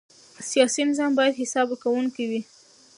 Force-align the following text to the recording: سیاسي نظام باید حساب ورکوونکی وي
سیاسي 0.49 0.81
نظام 0.89 1.11
باید 1.17 1.39
حساب 1.41 1.67
ورکوونکی 1.69 2.25
وي 2.29 2.41